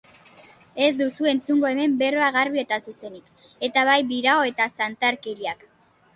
Ez 0.85 0.95
duzu 1.01 1.27
entzungo 1.31 1.69
hemen 1.73 1.93
berba 1.99 2.31
garbi 2.39 2.63
eta 2.63 2.81
zuzenik, 2.87 3.29
eta 3.69 3.85
bai 3.93 4.01
birao 4.15 4.49
eta 4.55 4.69
zantarkeriak. 4.81 5.65